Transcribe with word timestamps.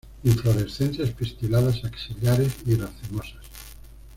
Inflorescencias 0.23 1.11
pistiladas, 1.11 1.83
axilares 1.85 2.53
y 2.65 2.73
racemosas. 2.73 3.45